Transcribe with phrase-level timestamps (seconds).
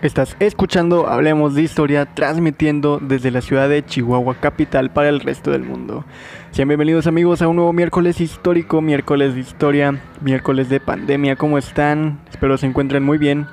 [0.00, 5.50] Estás escuchando Hablemos de Historia, transmitiendo desde la ciudad de Chihuahua capital para el resto
[5.50, 6.04] del mundo.
[6.52, 11.34] Sean bienvenidos amigos a un nuevo miércoles histórico, miércoles de historia, miércoles de pandemia.
[11.34, 12.20] ¿Cómo están?
[12.30, 13.48] Espero se encuentren muy bien.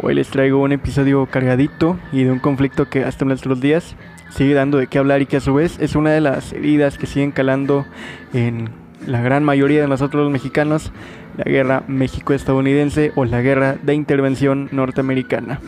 [0.00, 3.94] Hoy les traigo un episodio cargadito y de un conflicto que hasta nuestros días
[4.30, 6.96] sigue dando de qué hablar y que a su vez es una de las heridas
[6.96, 7.84] que siguen calando
[8.32, 8.70] en
[9.06, 10.92] la gran mayoría de nosotros los mexicanos,
[11.36, 15.60] la guerra México-estadounidense o la guerra de intervención norteamericana.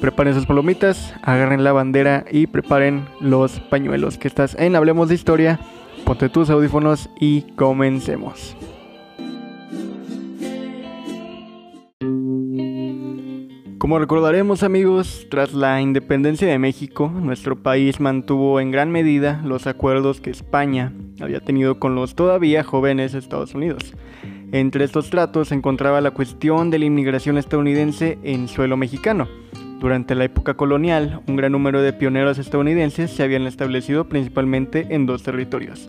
[0.00, 4.16] Preparen sus palomitas, agarren la bandera y preparen los pañuelos.
[4.16, 5.60] Que estás en Hablemos de Historia.
[6.06, 8.56] Ponte tus audífonos y comencemos.
[13.76, 19.66] Como recordaremos amigos, tras la independencia de México, nuestro país mantuvo en gran medida los
[19.66, 23.94] acuerdos que España había tenido con los todavía jóvenes Estados Unidos.
[24.52, 29.28] Entre estos tratos se encontraba la cuestión de la inmigración estadounidense en suelo mexicano,
[29.80, 35.06] durante la época colonial, un gran número de pioneros estadounidenses se habían establecido principalmente en
[35.06, 35.88] dos territorios,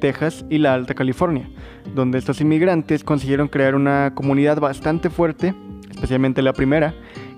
[0.00, 1.48] Texas y la Alta California,
[1.94, 5.54] donde estos inmigrantes consiguieron crear una comunidad bastante fuerte,
[5.90, 6.94] especialmente la primera,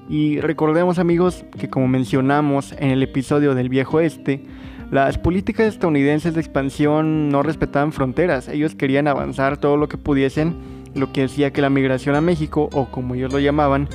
[0.08, 4.44] y recordemos amigos que como mencionamos en el episodio del Viejo Este,
[4.90, 10.56] las políticas estadounidenses de expansión no respetaban fronteras, ellos querían avanzar todo lo que pudiesen,
[10.96, 13.88] lo que decía que la migración a México, o como ellos lo llamaban,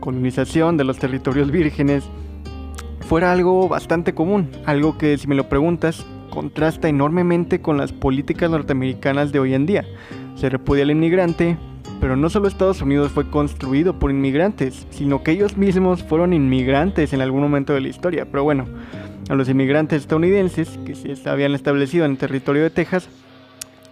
[0.00, 2.04] colonización de los territorios vírgenes
[3.00, 8.50] fuera algo bastante común, algo que si me lo preguntas contrasta enormemente con las políticas
[8.50, 9.84] norteamericanas de hoy en día.
[10.34, 11.56] Se repudia al inmigrante,
[12.00, 17.12] pero no solo Estados Unidos fue construido por inmigrantes, sino que ellos mismos fueron inmigrantes
[17.12, 18.26] en algún momento de la historia.
[18.26, 18.66] Pero bueno,
[19.30, 23.08] a los inmigrantes estadounidenses que se habían establecido en el territorio de Texas,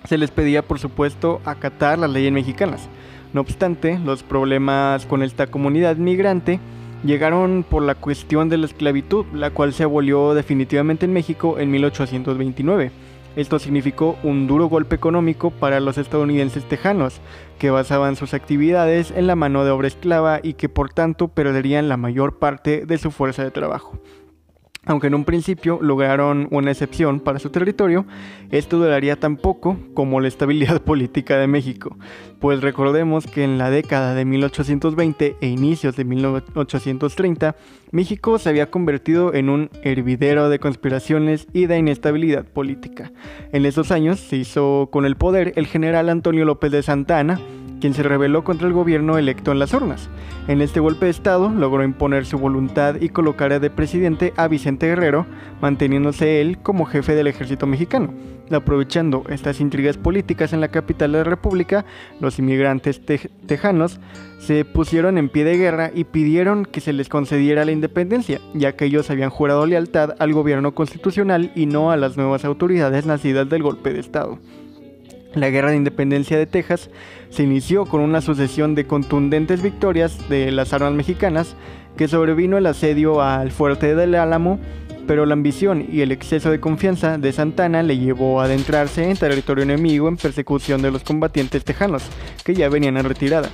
[0.04, 2.88] se les pedía por supuesto acatar las leyes mexicanas.
[3.34, 6.60] No obstante, los problemas con esta comunidad migrante
[7.04, 11.68] llegaron por la cuestión de la esclavitud, la cual se abolió definitivamente en México en
[11.72, 12.92] 1829.
[13.34, 17.20] Esto significó un duro golpe económico para los estadounidenses tejanos,
[17.58, 21.88] que basaban sus actividades en la mano de obra esclava y que por tanto perderían
[21.88, 23.98] la mayor parte de su fuerza de trabajo.
[24.86, 28.04] Aunque en un principio lograron una excepción para su territorio,
[28.50, 31.96] esto duraría tan poco como la estabilidad política de México,
[32.40, 37.56] pues recordemos que en la década de 1820 e inicios de 1830,
[37.90, 43.12] México se había convertido en un hervidero de conspiraciones y de inestabilidad política.
[43.52, 47.40] En esos años se hizo con el poder el general Antonio López de Santa Anna,
[47.80, 50.08] quien se rebeló contra el gobierno electo en las urnas.
[50.48, 54.73] En este golpe de Estado logró imponer su voluntad y colocar de presidente a Vicente
[54.78, 55.26] Guerrero,
[55.60, 58.12] manteniéndose él como jefe del ejército mexicano.
[58.50, 61.86] Aprovechando estas intrigas políticas en la capital de la República,
[62.20, 63.00] los inmigrantes
[63.46, 64.00] tejanos
[64.38, 68.76] se pusieron en pie de guerra y pidieron que se les concediera la independencia, ya
[68.76, 73.48] que ellos habían jurado lealtad al gobierno constitucional y no a las nuevas autoridades nacidas
[73.48, 74.38] del golpe de Estado.
[75.34, 76.90] La guerra de independencia de Texas
[77.30, 81.56] se inició con una sucesión de contundentes victorias de las armas mexicanas
[81.96, 84.58] que sobrevino el asedio al fuerte del Álamo,
[85.06, 89.16] pero la ambición y el exceso de confianza de Santana le llevó a adentrarse en
[89.16, 92.04] territorio enemigo en persecución de los combatientes tejanos,
[92.44, 93.50] que ya venían en retirada.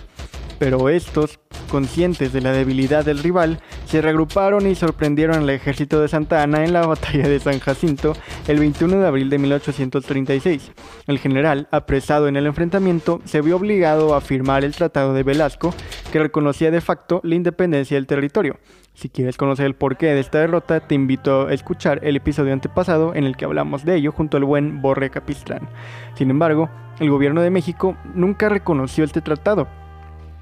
[0.58, 1.40] Pero estos
[1.70, 6.64] conscientes de la debilidad del rival, se reagruparon y sorprendieron al ejército de Santa Ana
[6.64, 8.14] en la batalla de San Jacinto
[8.48, 10.72] el 21 de abril de 1836.
[11.06, 15.74] El general, apresado en el enfrentamiento, se vio obligado a firmar el Tratado de Velasco,
[16.10, 18.59] que reconocía de facto la independencia del territorio.
[18.94, 23.15] Si quieres conocer el porqué de esta derrota, te invito a escuchar el episodio antepasado
[23.15, 25.69] en el que hablamos de ello junto al buen Borre Capistrán.
[26.15, 26.69] Sin embargo,
[26.99, 29.69] el gobierno de México nunca reconoció este tratado,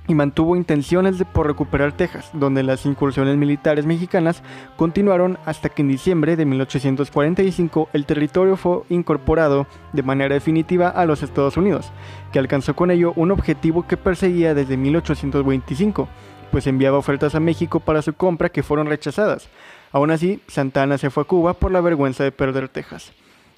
[0.09, 4.43] y mantuvo intenciones de por recuperar Texas, donde las incursiones militares mexicanas
[4.77, 11.05] continuaron hasta que en diciembre de 1845 el territorio fue incorporado de manera definitiva a
[11.05, 11.93] los Estados Unidos,
[12.33, 16.09] que alcanzó con ello un objetivo que perseguía desde 1825,
[16.51, 19.49] pues enviaba ofertas a México para su compra que fueron rechazadas.
[19.93, 23.13] Aún así, Santana se fue a Cuba por la vergüenza de perder Texas.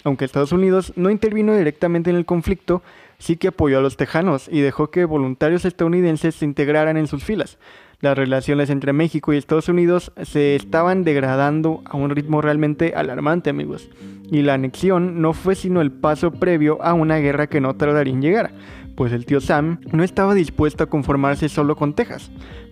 [0.05, 2.82] Aunque Estados Unidos no intervino directamente en el conflicto,
[3.19, 7.23] sí que apoyó a los tejanos y dejó que voluntarios estadounidenses se integraran en sus
[7.23, 7.58] filas.
[8.00, 13.50] Las relaciones entre México y Estados Unidos se estaban degradando a un ritmo realmente alarmante,
[13.50, 13.91] amigos.
[14.31, 18.14] Y la anexión no fue sino el paso previo a una guerra que no tardaría
[18.14, 18.53] en llegar,
[18.96, 22.31] pues el tío Sam no estaba dispuesto a conformarse solo con Texas.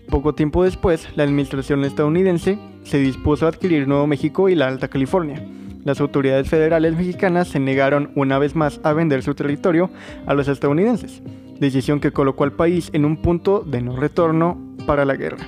[0.09, 4.89] Poco tiempo después, la administración estadounidense se dispuso a adquirir Nuevo México y la Alta
[4.89, 5.47] California
[5.85, 9.91] las autoridades federales mexicanas se negaron una vez más a vender su territorio
[10.27, 11.23] a los estadounidenses,
[11.59, 15.47] decisión que colocó al país en un punto de no retorno para la guerra.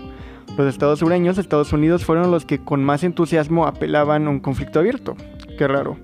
[0.56, 4.80] Los estados sureños, Estados Unidos, fueron los que con más entusiasmo apelaban a un conflicto
[4.80, 5.16] abierto.
[5.56, 5.96] Qué raro.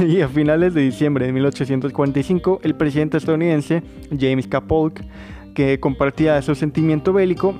[0.06, 3.82] y a finales de diciembre de 1845, el presidente estadounidense
[4.18, 4.62] James K.
[4.62, 5.02] Polk,
[5.54, 7.54] que compartía su sentimiento bélico,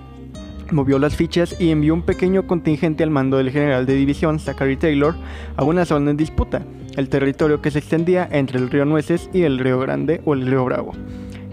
[0.70, 4.76] movió las fichas y envió un pequeño contingente al mando del general de división Zachary
[4.76, 5.14] Taylor
[5.56, 6.62] a una zona en disputa,
[6.96, 10.46] el territorio que se extendía entre el río Nueces y el río Grande o el
[10.46, 10.92] río Bravo.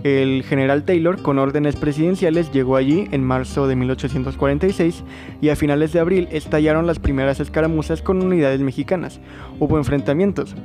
[0.04, 5.04] El general Taylor, con órdenes presidenciales, llegó allí en marzo de 1846
[5.42, 9.20] y a finales de abril estallaron las primeras escaramuzas con unidades mexicanas.
[9.60, 10.56] Hubo enfrentamientos,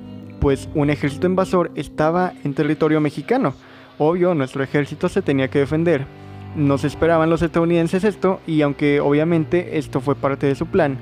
[0.41, 3.55] pues un ejército invasor estaba en territorio mexicano.
[3.99, 6.07] Obvio, nuestro ejército se tenía que defender.
[6.57, 10.97] No se esperaban los estadounidenses esto y aunque obviamente esto fue parte de su plan.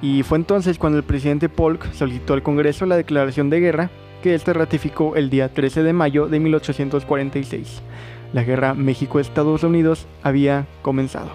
[0.00, 3.90] Y fue entonces cuando el presidente Polk solicitó al Congreso la declaración de guerra
[4.22, 7.82] que este ratificó el día 13 de mayo de 1846.
[8.32, 11.30] La guerra México-Estados Unidos había comenzado.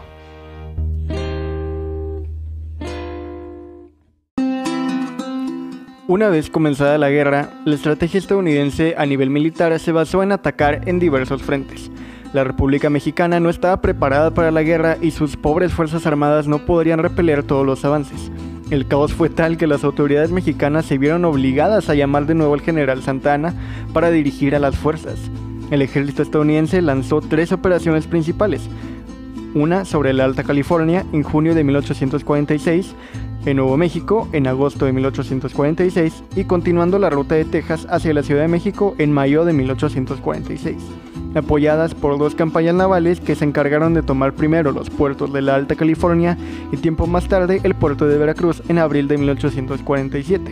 [6.07, 10.87] Una vez comenzada la guerra, la estrategia estadounidense a nivel militar se basó en atacar
[10.87, 11.91] en diversos frentes.
[12.33, 16.65] La República Mexicana no estaba preparada para la guerra y sus pobres fuerzas armadas no
[16.65, 18.31] podrían repeler todos los avances.
[18.69, 22.53] El caos fue tal que las autoridades mexicanas se vieron obligadas a llamar de nuevo
[22.53, 23.53] al general Santana
[23.93, 25.17] para dirigir a las fuerzas.
[25.71, 28.61] El ejército estadounidense lanzó tres operaciones principales.
[29.53, 32.93] Una sobre la Alta California en junio de 1846,
[33.47, 38.23] en Nuevo México en agosto de 1846 y continuando la ruta de Texas hacia la
[38.23, 40.77] Ciudad de México en mayo de 1846
[41.35, 45.55] apoyadas por dos campañas navales que se encargaron de tomar primero los puertos de la
[45.55, 46.37] Alta California
[46.71, 50.51] y tiempo más tarde el puerto de Veracruz en abril de 1847.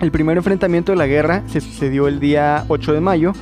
[0.00, 3.32] El primer enfrentamiento de la guerra se sucedió el día 8 de mayo,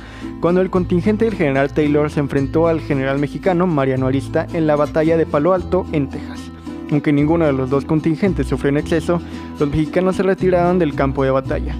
[0.41, 4.75] cuando el contingente del general Taylor se enfrentó al general mexicano Mariano Arista en la
[4.75, 6.50] batalla de Palo Alto, en Texas.
[6.91, 9.21] Aunque ninguno de los dos contingentes sufrió en exceso,
[9.59, 11.75] los mexicanos se retiraron del campo de batalla.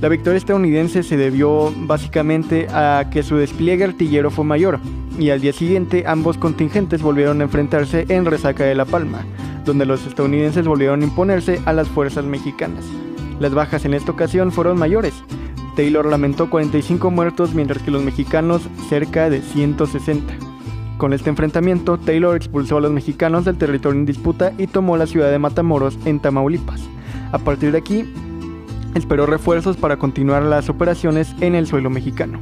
[0.00, 4.80] La victoria estadounidense se debió básicamente a que su despliegue artillero fue mayor,
[5.18, 9.24] y al día siguiente ambos contingentes volvieron a enfrentarse en Resaca de La Palma,
[9.64, 12.84] donde los estadounidenses volvieron a imponerse a las fuerzas mexicanas.
[13.38, 15.14] Las bajas en esta ocasión fueron mayores.
[15.76, 20.45] Taylor lamentó 45 muertos mientras que los mexicanos cerca de 160.
[20.98, 25.06] Con este enfrentamiento, Taylor expulsó a los mexicanos del territorio en disputa y tomó la
[25.06, 26.80] ciudad de Matamoros en Tamaulipas.
[27.32, 28.04] A partir de aquí,
[28.94, 32.40] esperó refuerzos para continuar las operaciones en el suelo mexicano.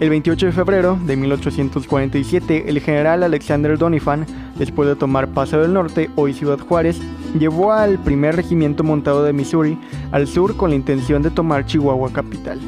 [0.00, 4.26] El 28 de febrero de 1847, el general Alexander Doniphan,
[4.58, 7.00] después de tomar Paso del Norte, hoy Ciudad Juárez,
[7.38, 9.78] llevó al primer regimiento montado de Missouri
[10.10, 12.58] al sur con la intención de tomar Chihuahua capital.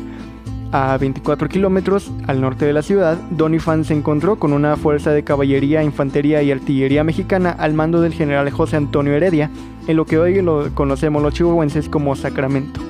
[0.77, 5.23] A 24 kilómetros al norte de la ciudad, Doniphan se encontró con una fuerza de
[5.23, 9.51] caballería, infantería y artillería mexicana al mando del general José Antonio Heredia,
[9.87, 10.45] en lo que hoy
[10.75, 12.81] conocemos los chihuahuenses como Sacramento.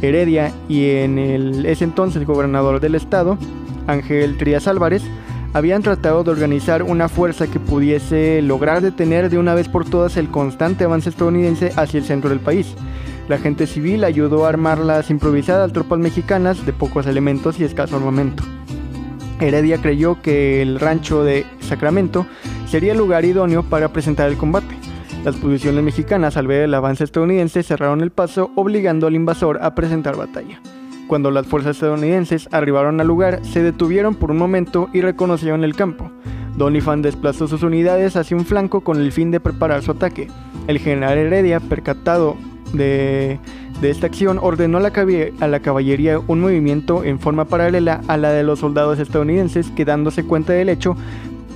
[0.00, 3.36] Heredia y en el ese entonces gobernador del estado,
[3.86, 5.02] Ángel Trías Álvarez,
[5.52, 10.16] habían tratado de organizar una fuerza que pudiese lograr detener de una vez por todas
[10.16, 12.74] el constante avance estadounidense hacia el centro del país.
[13.28, 17.96] La gente civil ayudó a armar las improvisadas tropas mexicanas de pocos elementos y escaso
[17.96, 18.44] armamento.
[19.40, 22.26] Heredia creyó que el rancho de Sacramento
[22.68, 24.76] sería el lugar idóneo para presentar el combate.
[25.24, 29.74] Las posiciones mexicanas al ver el avance estadounidense cerraron el paso obligando al invasor a
[29.74, 30.60] presentar batalla.
[31.08, 35.74] Cuando las fuerzas estadounidenses arribaron al lugar, se detuvieron por un momento y reconocieron el
[35.74, 36.10] campo.
[36.56, 40.28] Doniphan desplazó sus unidades hacia un flanco con el fin de preparar su ataque.
[40.68, 42.36] El general Heredia, percatado
[42.76, 43.38] de,
[43.82, 48.60] esta acción, ordenó a la, caballería un movimiento en forma paralela a la de los
[48.60, 50.96] soldados estadounidenses que dándose cuenta del hecho,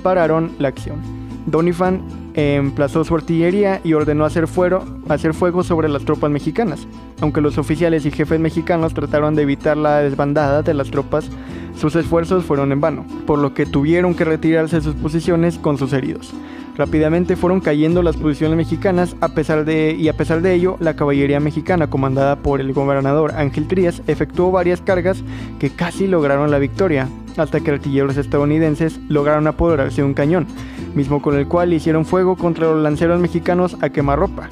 [0.03, 0.97] pararon la acción.
[1.45, 2.01] Doniphan
[2.33, 4.45] emplazó su artillería y ordenó hacer,
[5.09, 6.87] hacer fuego sobre las tropas mexicanas.
[7.19, 11.29] Aunque los oficiales y jefes mexicanos trataron de evitar la desbandada de las tropas,
[11.81, 15.79] sus esfuerzos fueron en vano, por lo que tuvieron que retirarse de sus posiciones con
[15.79, 16.31] sus heridos.
[16.77, 20.95] Rápidamente fueron cayendo las posiciones mexicanas a pesar de, y a pesar de ello, la
[20.95, 25.23] caballería mexicana comandada por el gobernador Ángel Trías efectuó varias cargas
[25.59, 30.45] que casi lograron la victoria, hasta que artilleros estadounidenses lograron apoderarse de un cañón,
[30.93, 34.49] mismo con el cual hicieron fuego contra los lanceros mexicanos a quemarropa,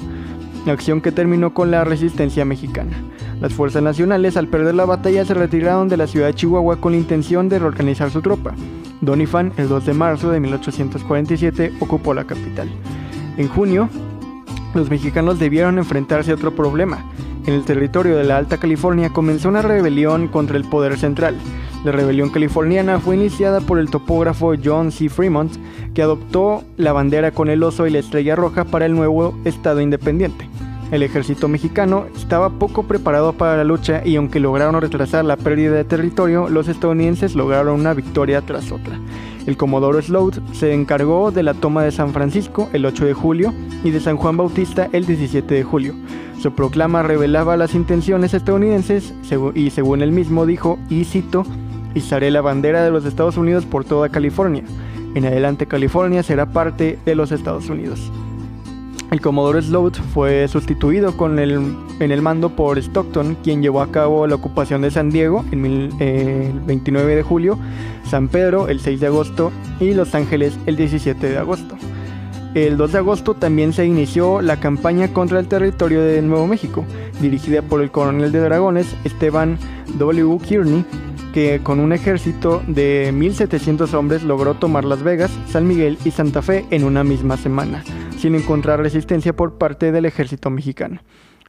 [0.70, 2.96] acción que terminó con la resistencia mexicana.
[3.40, 6.92] Las fuerzas nacionales al perder la batalla se retiraron de la ciudad de Chihuahua con
[6.92, 8.54] la intención de reorganizar su tropa.
[9.00, 12.68] Doniphan, el 2 de marzo de 1847, ocupó la capital.
[13.38, 13.88] En junio,
[14.74, 17.04] los mexicanos debieron enfrentarse a otro problema.
[17.46, 21.36] En el territorio de la Alta California comenzó una rebelión contra el poder central,
[21.82, 25.08] La rebelión californiana fue iniciada por el topógrafo John C.
[25.08, 25.50] Fremont,
[25.94, 29.80] que adoptó la bandera con el oso y la estrella roja para el nuevo estado
[29.80, 30.46] independiente.
[30.90, 35.72] El ejército mexicano estaba poco preparado para la lucha y aunque lograron retrasar la pérdida
[35.72, 38.98] de territorio, los estadounidenses lograron una victoria tras otra.
[39.46, 43.54] El comodoro Sloat se encargó de la toma de San Francisco el 8 de julio
[43.84, 45.94] y de San Juan Bautista el 17 de julio.
[46.40, 49.14] Su proclama revelaba las intenciones estadounidenses
[49.54, 51.44] y según él mismo dijo, y cito,
[51.94, 54.64] izaré la bandera de los Estados Unidos por toda California.
[55.14, 58.10] En adelante California será parte de los Estados Unidos.
[59.10, 63.90] El Comodoro Sloat fue sustituido con el, en el mando por Stockton, quien llevó a
[63.90, 67.58] cabo la ocupación de San Diego en el 29 de julio,
[68.08, 69.50] San Pedro el 6 de agosto
[69.80, 71.74] y Los Ángeles el 17 de agosto.
[72.54, 76.84] El 2 de agosto también se inició la campaña contra el territorio de Nuevo México,
[77.20, 79.58] dirigida por el coronel de dragones Esteban
[79.98, 80.38] W.
[80.46, 80.84] Kearney,
[81.32, 86.42] que con un ejército de 1.700 hombres logró tomar Las Vegas, San Miguel y Santa
[86.42, 87.84] Fe en una misma semana,
[88.18, 91.00] sin encontrar resistencia por parte del ejército mexicano.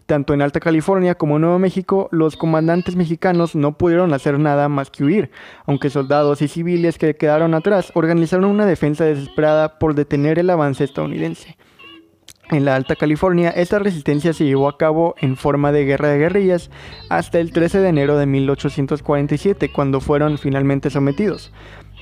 [0.05, 4.67] Tanto en Alta California como en Nuevo México, los comandantes mexicanos no pudieron hacer nada
[4.67, 5.31] más que huir,
[5.65, 10.83] aunque soldados y civiles que quedaron atrás organizaron una defensa desesperada por detener el avance
[10.83, 11.55] estadounidense.
[12.51, 16.17] En la Alta California, esta resistencia se llevó a cabo en forma de guerra de
[16.17, 16.69] guerrillas
[17.07, 21.53] hasta el 13 de enero de 1847, cuando fueron finalmente sometidos.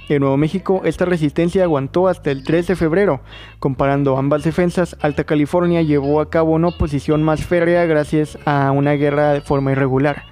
[0.10, 3.22] En Nuevo México, esta resistencia aguantó hasta el 3 de febrero.
[3.60, 8.94] Comparando ambas defensas, Alta California llevó a cabo una oposición más férrea gracias a una
[8.94, 10.24] guerra de forma irregular.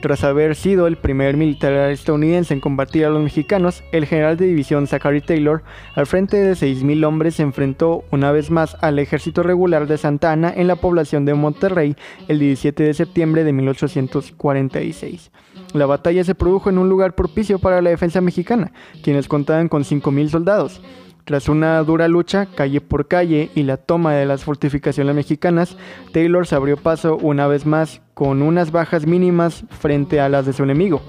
[0.00, 4.46] Tras haber sido el primer militar estadounidense en combatir a los mexicanos, el general de
[4.46, 5.62] división Zachary Taylor,
[5.94, 10.32] al frente de 6.000 hombres, se enfrentó una vez más al ejército regular de Santa
[10.32, 11.96] Ana en la población de Monterrey
[12.28, 15.30] el 17 de septiembre de 1846.
[15.74, 19.84] La batalla se produjo en un lugar propicio para la defensa mexicana, quienes contaban con
[19.84, 20.80] 5.000 soldados.
[21.24, 25.76] Tras una dura lucha, calle por calle, y la toma de las fortificaciones mexicanas,
[26.12, 30.52] Taylor se abrió paso una vez más con unas bajas mínimas frente a las de
[30.52, 31.02] su enemigo.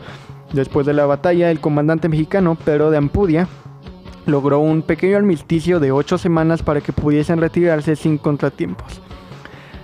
[0.53, 3.48] Después de la batalla, el comandante mexicano Pedro de Ampudia
[4.25, 9.01] logró un pequeño armisticio de ocho semanas para que pudiesen retirarse sin contratiempos.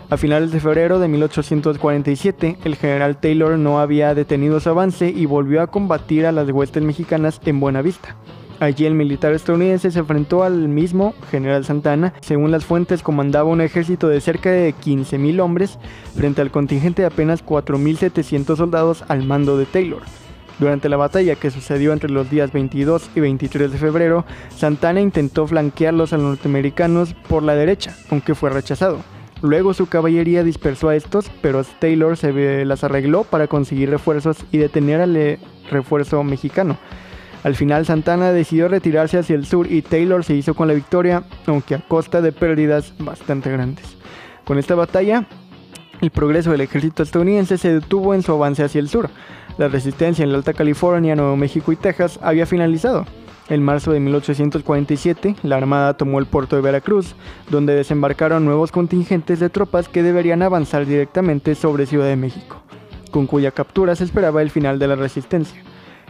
[0.10, 5.26] A finales de febrero de 1847, el general Taylor no había detenido su avance y
[5.26, 8.16] volvió a combatir a las huestes mexicanas en Buenavista.
[8.60, 12.14] Allí el militar estadounidense se enfrentó al mismo general Santana.
[12.22, 15.78] Según las fuentes, comandaba un ejército de cerca de 15.000 hombres
[16.16, 20.02] frente al contingente de apenas 4.700 soldados al mando de Taylor.
[20.60, 25.46] Durante la batalla que sucedió entre los días 22 y 23 de febrero, Santana intentó
[25.46, 28.98] flanquearlos a los norteamericanos por la derecha, aunque fue rechazado.
[29.44, 34.58] Luego su caballería dispersó a estos, pero Taylor se las arregló para conseguir refuerzos y
[34.58, 35.38] detener al
[35.70, 36.80] refuerzo mexicano.
[37.48, 41.24] Al final Santana decidió retirarse hacia el sur y Taylor se hizo con la victoria,
[41.46, 43.86] aunque a costa de pérdidas bastante grandes.
[44.44, 45.26] Con esta batalla,
[46.02, 49.10] el progreso del ejército estadounidense se detuvo en su avance hacia el sur.
[49.58, 53.06] La resistencia en la Alta California, Nuevo México y Texas había finalizado.
[53.48, 57.16] En marzo de 1847, la Armada tomó el puerto de Veracruz,
[57.50, 62.62] donde desembarcaron nuevos contingentes de tropas que deberían avanzar directamente sobre Ciudad de México,
[63.10, 65.64] con cuya captura se esperaba el final de la resistencia.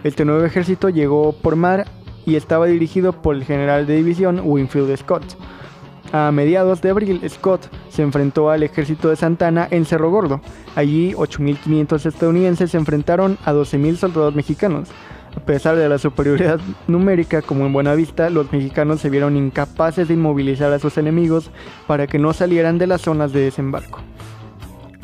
[0.03, 1.87] Este nuevo ejército llegó por mar
[2.25, 5.23] y estaba dirigido por el general de división Winfield Scott.
[6.11, 10.39] A mediados de abril, Scott se enfrentó al ejército de Santana en Cerro Gordo.
[10.75, 14.89] Allí, 8.500 estadounidenses se enfrentaron a 12.000 soldados mexicanos.
[15.35, 20.13] A pesar de la superioridad numérica, como en Buenavista, los mexicanos se vieron incapaces de
[20.13, 21.51] inmovilizar a sus enemigos
[21.87, 23.99] para que no salieran de las zonas de desembarco.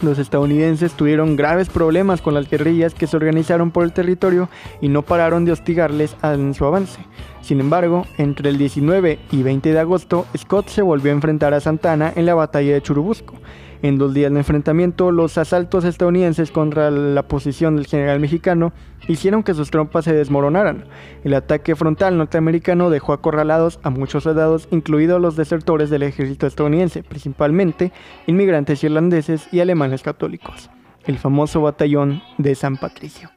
[0.03, 4.49] Los estadounidenses tuvieron graves problemas con las guerrillas que se organizaron por el territorio
[4.81, 6.99] y no pararon de hostigarles en su avance.
[7.41, 11.61] Sin embargo, entre el 19 y 20 de agosto, Scott se volvió a enfrentar a
[11.61, 13.35] Santana en la batalla de Churubusco.
[13.83, 18.71] En dos días de enfrentamiento, los asaltos estadounidenses contra la posición del general mexicano
[19.09, 20.85] hicieron que sus tropas se desmoronaran.
[21.25, 27.03] El ataque frontal norteamericano dejó acorralados a muchos soldados, incluidos los desertores del ejército estadounidense,
[27.03, 27.91] principalmente
[28.25, 30.69] inmigrantes irlandeses y alemanes católicos,
[31.03, 33.31] el famoso batallón de San Patricio.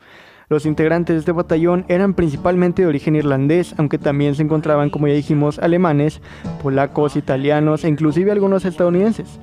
[0.49, 5.09] Los integrantes de este batallón eran principalmente de origen irlandés, aunque también se encontraban, como
[5.09, 6.23] ya dijimos, alemanes,
[6.63, 9.41] polacos, italianos e inclusive algunos estadounidenses.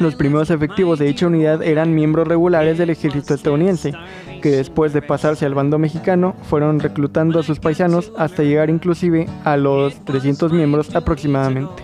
[0.00, 3.92] Los primeros efectivos de dicha unidad eran miembros regulares del ejército estadounidense,
[4.42, 9.26] que después de pasarse al bando mexicano fueron reclutando a sus paisanos hasta llegar inclusive
[9.44, 11.82] a los 300 miembros aproximadamente.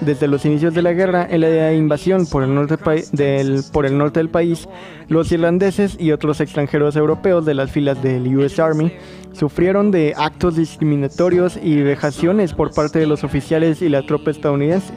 [0.00, 2.76] Desde los inicios de la guerra, en la invasión por el, norte
[3.12, 4.68] del, por el norte del país,
[5.08, 8.92] los irlandeses y otros extranjeros europeos de las filas del US Army
[9.32, 14.94] sufrieron de actos discriminatorios y vejaciones por parte de los oficiales y la tropa estadounidense,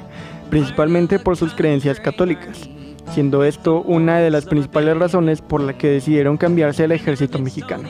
[0.50, 2.70] principalmente por sus creencias católicas,
[3.14, 7.90] siendo esto una de las principales razones por la que decidieron cambiarse al ejército mexicano.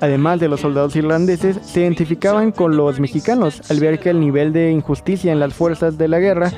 [0.00, 4.52] Además de los soldados irlandeses, se identificaban con los mexicanos al ver que el nivel
[4.52, 6.50] de injusticia en las fuerzas de la guerra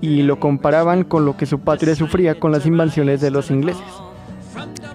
[0.00, 3.84] y lo comparaban con lo que su patria sufría con las invasiones de los ingleses.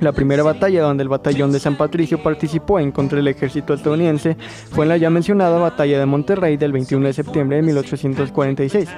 [0.01, 4.35] La primera batalla donde el batallón de San Patricio participó en contra del ejército estadounidense
[4.71, 8.89] fue en la ya mencionada batalla de Monterrey del 21 de septiembre de 1846,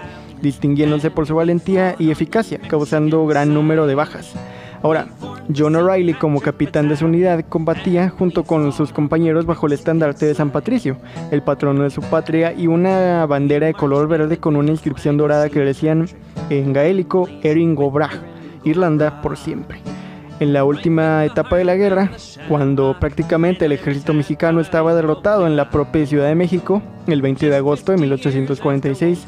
[0.41, 4.33] distinguiéndose por su valentía y eficacia, causando gran número de bajas.
[4.81, 5.07] Ahora,
[5.55, 10.25] John O'Reilly como capitán de su unidad combatía junto con sus compañeros bajo el estandarte
[10.25, 10.97] de San Patricio,
[11.31, 15.49] el patrono de su patria, y una bandera de color verde con una inscripción dorada
[15.49, 16.07] que decían
[16.49, 18.15] en gaélico Erin Gobrach,
[18.63, 19.94] Irlanda por siempre.
[20.39, 22.11] En la última etapa de la guerra,
[22.49, 27.49] cuando prácticamente el ejército mexicano estaba derrotado en la propia Ciudad de México, el 20
[27.49, 29.27] de agosto de 1846,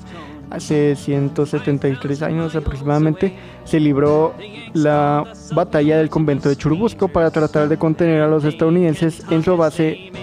[0.49, 3.33] hace 173 años aproximadamente,
[3.63, 4.33] se libró
[4.73, 5.23] la
[5.53, 9.51] batalla del convento de Churubusco para tratar de contener a los estadounidenses en su,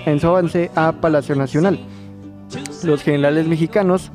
[0.07, 1.81] en su avance a Palacio Nacional.
[2.83, 4.13] Los generales mexicanos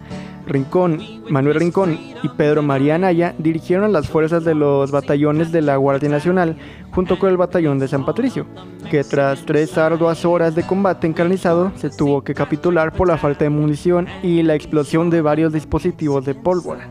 [0.50, 5.78] Rincón, Manuel Rincón y Pedro María Anaya dirigieron las fuerzas de los batallones de la
[5.78, 6.58] Guardia Nacional
[6.92, 8.46] junto con el batallón de San Patricio,
[8.90, 13.46] que tras tres arduas horas de combate encarnizado se tuvo que capitular por la falta
[13.46, 16.90] de munición y la explosión de varios dispositivos de pólvora.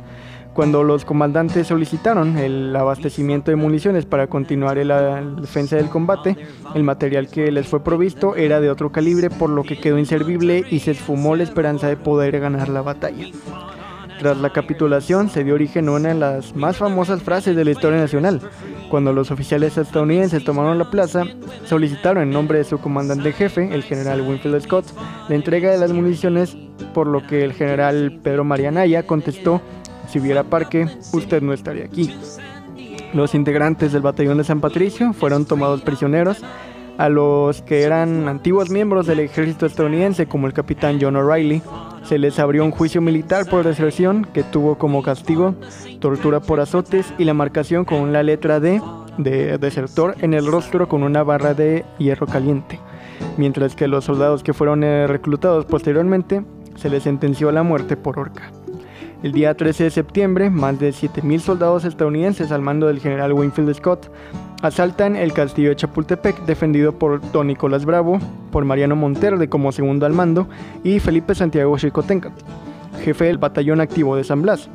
[0.59, 6.37] Cuando los comandantes solicitaron el abastecimiento de municiones para continuar la defensa del combate,
[6.75, 10.65] el material que les fue provisto era de otro calibre, por lo que quedó inservible
[10.69, 13.27] y se esfumó la esperanza de poder ganar la batalla.
[14.19, 17.71] Tras la capitulación se dio origen a una de las más famosas frases de la
[17.71, 18.41] historia nacional.
[18.91, 21.23] Cuando los oficiales estadounidenses tomaron la plaza,
[21.67, 24.87] solicitaron en nombre de su comandante jefe, el general Winfield Scott,
[25.29, 26.57] la entrega de las municiones,
[26.95, 29.63] por lo que el general Pedro Marianaya contestó
[30.09, 32.15] si hubiera parque, usted no estaría aquí.
[33.15, 36.43] Los integrantes del batallón de San Patricio fueron tomados prisioneros,
[36.99, 41.63] a los que eran antiguos miembros del ejército estadounidense como el capitán John O'Reilly.
[42.03, 45.55] Se les abrió un juicio militar por deserción que tuvo como castigo
[46.01, 48.83] tortura por azotes y la marcación con la letra D
[49.17, 52.81] de desertor en el rostro con una barra de hierro caliente.
[53.37, 56.43] Mientras que los soldados que fueron eh, reclutados posteriormente
[56.77, 58.51] se les sentenció a la muerte por horca.
[59.21, 63.75] El día 13 de septiembre, más de 7.000 soldados estadounidenses al mando del general Winfield
[63.75, 64.13] Scott
[64.63, 68.21] asaltan el castillo de Chapultepec, defendido por Don Nicolás Bravo,
[68.53, 70.47] por Mariano Montero de como segundo al mando
[70.85, 72.31] y Felipe Santiago Chicotenca,
[73.03, 74.69] jefe del batallón activo de San Blas,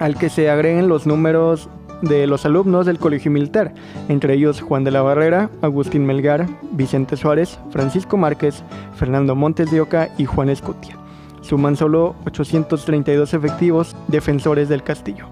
[0.00, 1.70] al que se agreguen los números
[2.02, 3.72] de los alumnos del colegio militar,
[4.10, 8.62] entre ellos Juan de la Barrera, Agustín Melgar, Vicente Suárez, Francisco Márquez,
[8.96, 10.98] Fernando Montes de Oca y Juan Escutia
[11.46, 15.28] suman solo 832 efectivos defensores del castillo.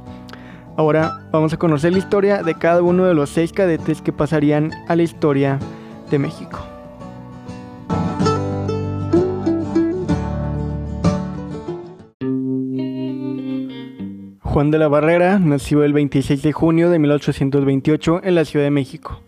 [0.77, 4.73] Ahora vamos a conocer la historia de cada uno de los seis cadetes que pasarían
[4.89, 5.59] a la historia
[6.11, 6.59] de México.
[14.41, 18.71] Juan de la Barrera nació el 26 de junio de 1828 en la Ciudad de
[18.71, 19.21] México.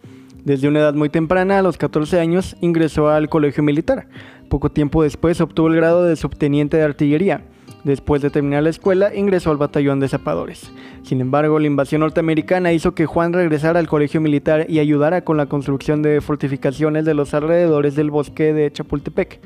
[0.47, 4.07] Desde una edad muy temprana, a los 14 años, ingresó al colegio militar,
[4.49, 7.43] poco tiempo después obtuvo el grado de subteniente de artillería.
[7.83, 10.71] Después de terminar la escuela, ingresó al batallón de zapadores.
[11.03, 15.37] Sin embargo, la invasión norteamericana hizo que Juan regresara al colegio militar y ayudara con
[15.37, 19.41] la construcción de fortificaciones de los alrededores del bosque de Chapultepec.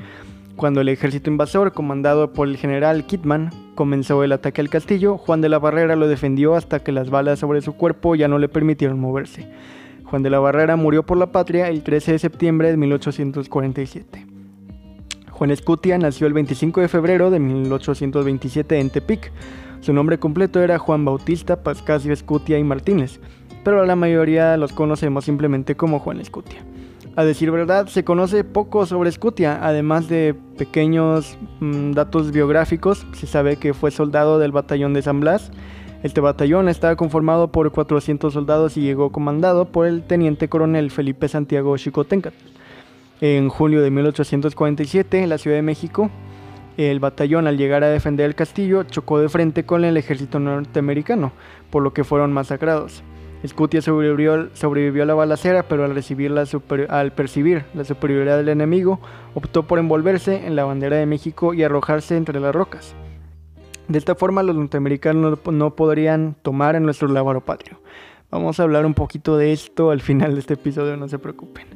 [0.56, 5.40] Cuando el ejército invasor, comandado por el general Kidman, comenzó el ataque al castillo, Juan
[5.40, 8.50] de la Barrera lo defendió hasta que las balas sobre su cuerpo ya no le
[8.50, 9.48] permitieron moverse.
[10.10, 14.26] Juan de la Barrera murió por la patria el 13 de septiembre de 1847.
[15.30, 19.30] Juan Escutia nació el 25 de febrero de 1827 en Tepic.
[19.80, 23.20] Su nombre completo era Juan Bautista Pascasio Escutia y Martínez,
[23.62, 26.58] pero la mayoría los conocemos simplemente como Juan Escutia.
[27.14, 33.06] A decir verdad, se conoce poco sobre Escutia, además de pequeños mm, datos biográficos.
[33.12, 35.52] Se sabe que fue soldado del batallón de San Blas.
[36.02, 41.28] Este batallón estaba conformado por 400 soldados y llegó comandado por el teniente coronel Felipe
[41.28, 42.32] Santiago Chicotencat.
[43.20, 46.10] En julio de 1847, en la Ciudad de México,
[46.78, 51.32] el batallón al llegar a defender el castillo chocó de frente con el ejército norteamericano,
[51.68, 53.02] por lo que fueron masacrados.
[53.46, 56.46] Scutia sobrevivió, a la balacera, pero al, recibir la
[56.88, 59.00] al percibir la superioridad del enemigo,
[59.34, 62.94] optó por envolverse en la bandera de México y arrojarse entre las rocas.
[63.90, 67.80] De esta forma los norteamericanos no podrían tomar en nuestro lábaro patrio.
[68.30, 71.66] Vamos a hablar un poquito de esto al final de este episodio, no se preocupen.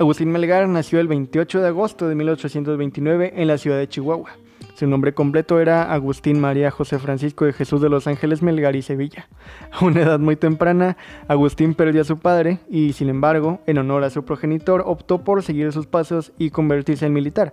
[0.00, 4.32] Agustín Melgar nació el 28 de agosto de 1829 en la ciudad de Chihuahua.
[4.74, 8.82] Su nombre completo era Agustín María José Francisco de Jesús de los Ángeles Melgar y
[8.82, 9.28] Sevilla.
[9.70, 10.96] A una edad muy temprana,
[11.28, 15.44] Agustín perdió a su padre y, sin embargo, en honor a su progenitor, optó por
[15.44, 17.52] seguir sus pasos y convertirse en militar.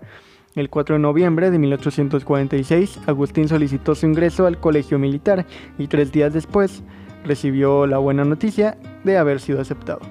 [0.55, 5.47] El 4 de noviembre de 1846, Agustín solicitó su ingreso al colegio militar
[5.79, 6.83] y tres días después
[7.25, 10.01] recibió la buena noticia de haber sido aceptado.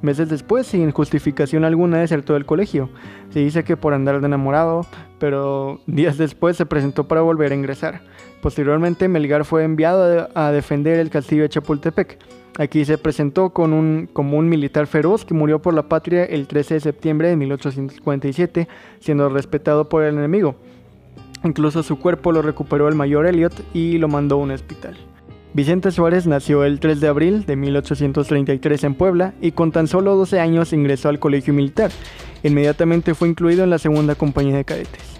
[0.00, 2.90] Meses después, sin justificación alguna, desertó del colegio.
[3.30, 4.84] Se dice que por andar de enamorado,
[5.20, 8.02] pero días después se presentó para volver a ingresar.
[8.40, 12.18] Posteriormente, Melgar fue enviado a defender el castillo de Chapultepec.
[12.58, 16.46] Aquí se presentó con un, como un militar feroz que murió por la patria el
[16.46, 18.68] 13 de septiembre de 1847,
[19.00, 20.56] siendo respetado por el enemigo.
[21.44, 24.96] Incluso su cuerpo lo recuperó el mayor Elliot y lo mandó a un hospital.
[25.54, 30.14] Vicente Suárez nació el 3 de abril de 1833 en Puebla y con tan solo
[30.16, 31.90] 12 años ingresó al colegio militar.
[32.42, 35.11] Inmediatamente fue incluido en la segunda compañía de cadetes.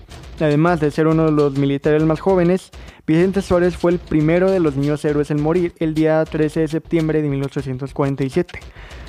[0.42, 2.72] Además de ser uno de los militares más jóvenes,
[3.06, 6.68] Vicente Suárez fue el primero de los niños héroes en morir el día 13 de
[6.68, 8.58] septiembre de 1847.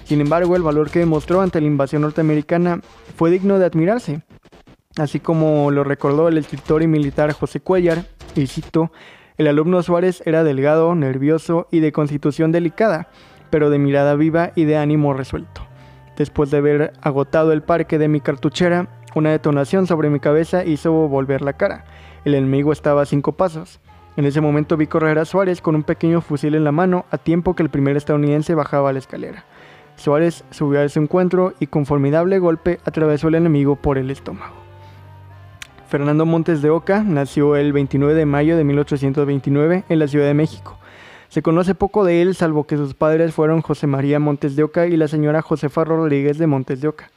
[0.04, 2.82] Sin embargo, el valor que demostró ante la invasión norteamericana
[3.16, 4.22] fue digno de admirarse,
[4.98, 8.92] así como lo recordó el escritor y militar José Cuellar, y cito,
[9.40, 13.08] el alumno Suárez era delgado, nervioso y de constitución delicada,
[13.50, 15.66] pero de mirada viva y de ánimo resuelto.
[16.16, 20.92] Después de haber agotado el parque de mi cartuchera, una detonación sobre mi cabeza hizo
[20.92, 21.86] volver la cara.
[22.26, 23.80] El enemigo estaba a cinco pasos.
[24.16, 27.18] En ese momento vi correr a Suárez con un pequeño fusil en la mano a
[27.18, 29.46] tiempo que el primer estadounidense bajaba la escalera.
[29.96, 34.56] Suárez subió a ese encuentro y con formidable golpe atravesó al enemigo por el estómago.
[35.88, 40.34] Fernando Montes de Oca nació el 29 de mayo de 1829 en la Ciudad de
[40.34, 40.80] México.
[41.30, 44.88] Se conoce poco de él, salvo que sus padres fueron José María Montes de Oca
[44.88, 47.10] y la señora Josefa Rodríguez de Montes de Oca.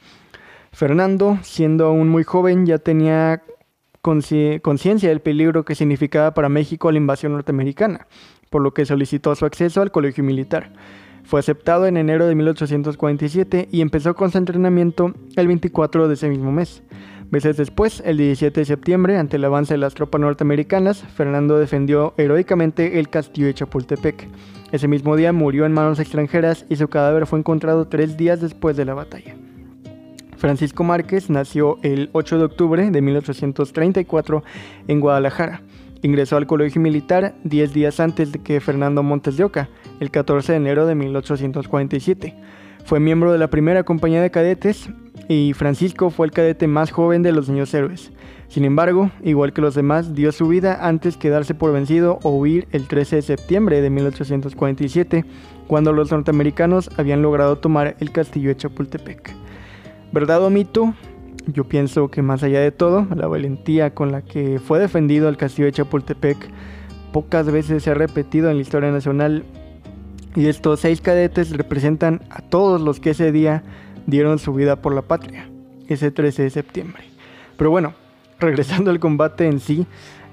[0.77, 3.41] Fernando, siendo aún muy joven, ya tenía
[4.03, 8.05] conciencia del peligro que significaba para México la invasión norteamericana,
[8.51, 10.73] por lo que solicitó su acceso al colegio militar.
[11.23, 16.29] Fue aceptado en enero de 1847 y empezó con su entrenamiento el 24 de ese
[16.29, 16.83] mismo mes.
[17.31, 22.13] Meses después, el 17 de septiembre, ante el avance de las tropas norteamericanas, Fernando defendió
[22.17, 24.27] heroicamente el castillo de Chapultepec.
[24.71, 28.77] Ese mismo día murió en manos extranjeras y su cadáver fue encontrado tres días después
[28.77, 29.35] de la batalla.
[30.37, 34.43] Francisco Márquez nació el 8 de octubre de 1834
[34.87, 35.61] en Guadalajara.
[36.03, 39.69] Ingresó al colegio militar 10 días antes de que Fernando Montes de Oca,
[39.99, 42.35] el 14 de enero de 1847.
[42.85, 44.89] Fue miembro de la primera compañía de cadetes
[45.27, 48.11] y Francisco fue el cadete más joven de los niños héroes.
[48.47, 52.29] Sin embargo, igual que los demás, dio su vida antes que darse por vencido o
[52.29, 55.25] huir el 13 de septiembre de 1847,
[55.67, 59.35] cuando los norteamericanos habían logrado tomar el castillo de Chapultepec.
[60.11, 60.93] ¿Verdad o mito?
[61.47, 65.37] Yo pienso que más allá de todo, la valentía con la que fue defendido el
[65.37, 66.37] castillo de Chapultepec
[67.11, 69.43] pocas veces se ha repetido en la historia nacional
[70.35, 73.63] y estos seis cadetes representan a todos los que ese día
[74.05, 75.49] dieron su vida por la patria,
[75.87, 77.03] ese 13 de septiembre.
[77.57, 77.93] Pero bueno,
[78.39, 79.87] regresando al combate en sí,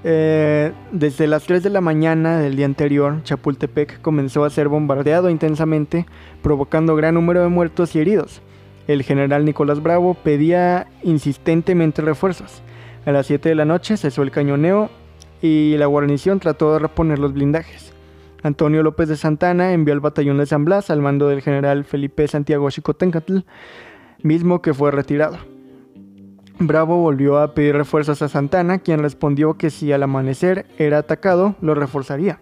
[0.04, 5.30] eh, desde las 3 de la mañana del día anterior, Chapultepec comenzó a ser bombardeado
[5.30, 6.04] intensamente,
[6.42, 8.42] provocando gran número de muertos y heridos.
[8.86, 12.62] El general Nicolás Bravo pedía insistentemente refuerzos.
[13.06, 14.90] A las 7 de la noche cesó el cañoneo
[15.40, 17.92] y la guarnición trató de reponer los blindajes.
[18.42, 22.28] Antonio López de Santana envió al batallón de San Blas al mando del general Felipe
[22.28, 23.38] Santiago Chicotencatl,
[24.22, 25.38] mismo que fue retirado.
[26.58, 31.56] Bravo volvió a pedir refuerzos a Santana, quien respondió que si al amanecer era atacado,
[31.60, 32.40] lo reforzaría.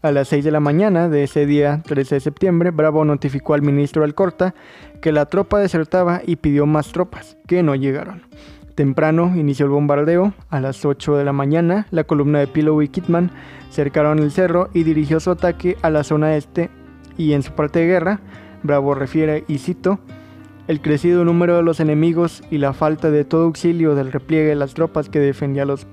[0.00, 3.62] A las 6 de la mañana de ese día, 13 de septiembre, Bravo notificó al
[3.62, 4.54] ministro Alcorta
[5.00, 8.22] que la tropa desertaba y pidió más tropas, que no llegaron.
[8.76, 10.34] Temprano inició el bombardeo.
[10.50, 13.32] A las 8 de la mañana, la columna de Pillow y Kitman
[13.70, 16.70] cercaron el cerro y dirigió su ataque a la zona este.
[17.16, 18.20] Y en su parte de guerra,
[18.62, 19.98] Bravo refiere, y cito,
[20.68, 24.54] el crecido número de los enemigos y la falta de todo auxilio del repliegue de
[24.54, 25.88] las tropas que, defendían los,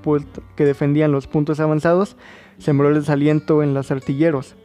[0.55, 2.17] que defendían los puntos avanzados
[2.57, 4.55] sembró el desaliento en los artilleros,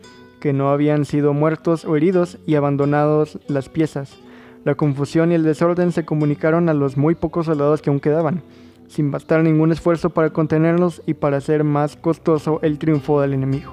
[0.40, 4.18] que no habían sido muertos o heridos y abandonados las piezas
[4.64, 8.42] la confusión y el desorden se comunicaron a los muy pocos soldados que aún quedaban,
[8.88, 13.72] sin bastar ningún esfuerzo para contenerlos y para hacer más costoso el triunfo del enemigo.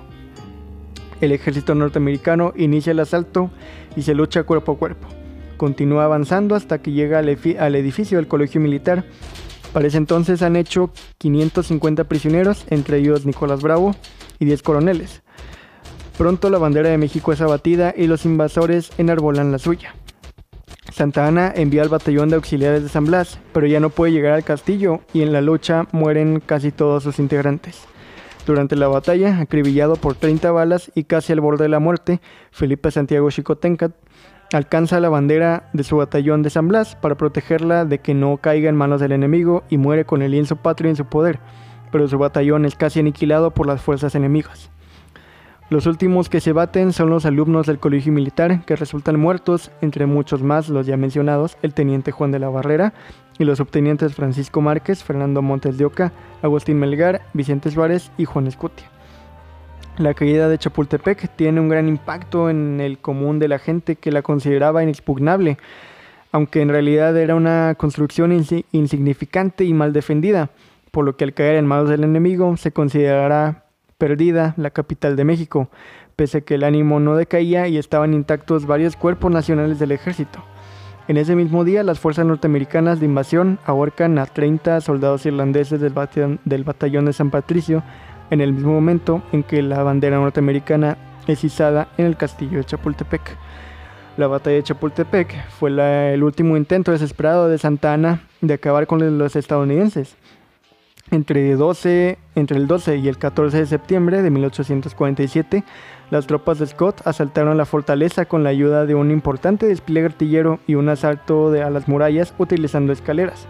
[1.20, 3.50] El ejército norteamericano inicia el asalto
[3.98, 5.08] y se lucha cuerpo a cuerpo.
[5.58, 9.04] Continúa avanzando hasta que llega al, al edificio del colegio militar.
[9.78, 13.96] Para ese entonces han hecho 550 prisioneros, entre ellos Nicolás Bravo,
[14.40, 15.22] y 10 coroneles.
[16.18, 19.94] Pronto la bandera de México es abatida y los invasores enarbolan la suya.
[20.92, 24.34] Santa Ana envía al batallón de auxiliares de San Blas, pero ya no puede llegar
[24.34, 27.82] al castillo y en la lucha mueren casi todos sus integrantes.
[28.48, 32.90] Durante la batalla, acribillado por 30 balas y casi al borde de la muerte, Felipe
[32.90, 33.92] Santiago Chicotencat
[34.54, 38.70] alcanza la bandera de su batallón de San Blas para protegerla de que no caiga
[38.70, 41.40] en manos del enemigo y muere con el lienzo patrio en su poder,
[41.92, 44.70] pero su batallón es casi aniquilado por las fuerzas enemigas.
[45.70, 50.06] Los últimos que se baten son los alumnos del colegio militar, que resultan muertos, entre
[50.06, 52.94] muchos más los ya mencionados, el teniente Juan de la Barrera
[53.38, 58.48] y los subtenientes Francisco Márquez, Fernando Montes de Oca, Agustín Melgar, Vicente Suárez y Juan
[58.48, 58.90] Escutia.
[59.98, 64.12] La caída de Chapultepec tiene un gran impacto en el común de la gente que
[64.12, 65.58] la consideraba inexpugnable,
[66.32, 68.32] aunque en realidad era una construcción
[68.72, 70.52] insignificante y mal defendida,
[70.92, 73.66] por lo que al caer en manos del enemigo se considerará
[73.98, 75.70] perdida la capital de México,
[76.16, 80.44] pese a que el ánimo no decaía y estaban intactos varios cuerpos nacionales del ejército.
[81.08, 85.94] En ese mismo día, las fuerzas norteamericanas de invasión ahorcan a 30 soldados irlandeses del,
[86.46, 87.82] del batallón de San Patricio
[88.30, 92.66] en el mismo momento en que la bandera norteamericana es izada en el castillo de
[92.66, 93.22] Chapultepec.
[94.18, 95.70] La batalla de Chapultepec fue
[96.14, 100.16] el último intento desesperado de Santa Ana de acabar con los estadounidenses.
[101.10, 105.64] Entre, 12, entre el 12 y el 14 de septiembre de 1847,
[106.10, 110.60] las tropas de Scott asaltaron la fortaleza con la ayuda de un importante despliegue artillero
[110.68, 113.48] y un asalto a las murallas utilizando escaleras.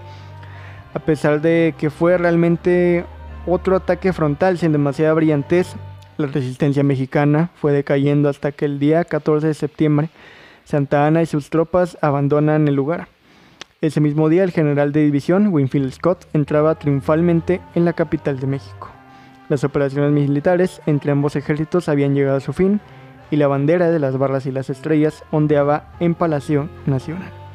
[0.93, 3.05] A pesar de que fue realmente
[3.47, 5.75] otro ataque frontal sin demasiada brillantez,
[6.17, 10.09] la resistencia mexicana fue decayendo hasta que el día 14 de septiembre
[10.67, 13.07] Santa Ana y sus tropas abandonan el lugar.
[13.79, 18.47] Ese mismo día, el general de división, Winfield Scott, entraba triunfalmente en la capital de
[18.47, 18.89] México.
[19.47, 22.81] Las operaciones militares entre ambos ejércitos habían llegado a su fin
[23.31, 27.46] y la bandera de las barras y las estrellas ondeaba en Palacio Nacional.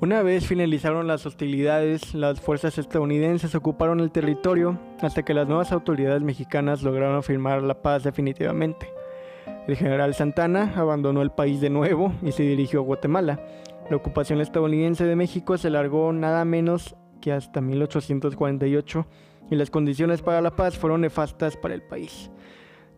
[0.00, 5.72] Una vez finalizaron las hostilidades, las fuerzas estadounidenses ocuparon el territorio hasta que las nuevas
[5.72, 8.92] autoridades mexicanas lograron firmar la paz definitivamente.
[9.66, 13.40] El general Santana abandonó el país de nuevo y se dirigió a Guatemala.
[13.90, 19.04] La ocupación estadounidense de México se alargó nada menos que hasta 1848
[19.50, 22.30] y las condiciones para la paz fueron nefastas para el país.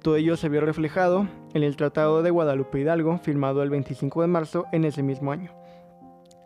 [0.02, 4.28] Todo ello se vio reflejado en el Tratado de Guadalupe Hidalgo, firmado el 25 de
[4.28, 5.59] marzo en ese mismo año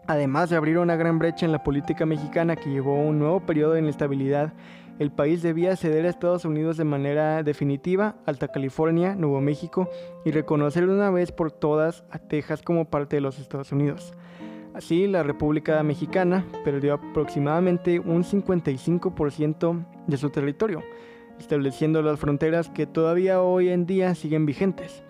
[0.07, 3.41] además de abrir una gran brecha en la política mexicana que llevó a un nuevo
[3.41, 4.53] periodo de inestabilidad,
[4.99, 9.89] el país debía ceder a Estados Unidos de manera definitiva, Alta California, Nuevo México
[10.25, 14.13] y reconocer una vez por todas a Texas como parte de los Estados Unidos.
[14.75, 20.83] Así, la República Mexicana perdió aproximadamente un 55% de su territorio,
[21.39, 25.04] estableciendo las fronteras que todavía hoy en día siguen vigentes.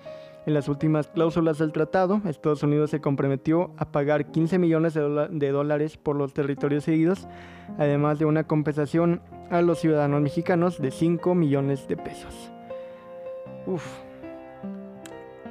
[0.46, 5.50] En las últimas cláusulas del tratado, Estados Unidos se comprometió a pagar 15 millones de,
[5.50, 7.26] dólares por los territorios cedidos,
[7.78, 12.50] además de una compensación a los ciudadanos mexicanos de 5 millones de pesos.
[13.66, 13.86] Uf.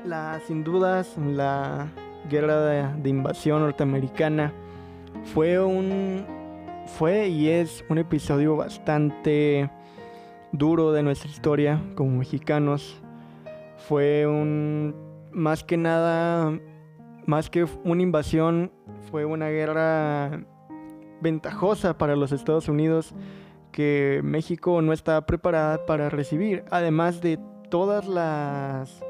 [0.05, 1.87] La, sin dudas, la
[2.29, 4.53] guerra de, invasión norteamericana
[5.33, 6.23] fue un.
[6.99, 9.71] fue y es un episodio bastante
[10.51, 13.02] duro de nuestra historia como mexicanos
[13.87, 14.95] fue un,
[15.31, 16.57] más que nada,
[17.25, 18.71] más que una invasión,
[19.11, 20.45] fue una guerra
[21.21, 23.13] ventajosa para los Estados Unidos
[23.71, 29.03] que México no estaba preparada para recibir, además de todas las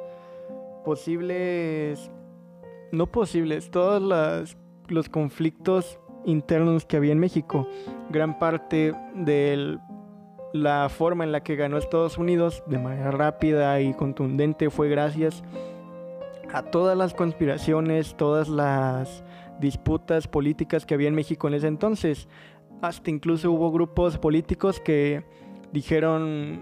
[0.86, 2.10] posibles,
[2.92, 4.56] no posibles, todos
[4.88, 7.68] los conflictos internos que había en México.
[8.10, 9.80] Gran parte del
[10.54, 15.44] la forma en la que ganó Estados Unidos de manera rápida y contundente fue gracias
[16.54, 19.24] a todas las conspiraciones, todas las
[19.60, 22.28] disputas políticas que había en México en ese entonces.
[22.82, 25.24] Hasta incluso hubo grupos políticos que
[25.72, 26.62] dijeron,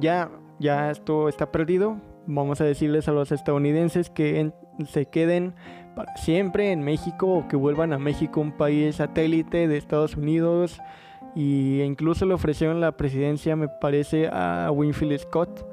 [0.00, 4.52] ya, ya esto está perdido, vamos a decirles a los estadounidenses que
[4.88, 5.54] se queden
[5.94, 10.80] para siempre en México o que vuelvan a México un país satélite de Estados Unidos
[11.38, 15.64] y incluso le ofrecieron la presidencia, me parece, a Winfield Scott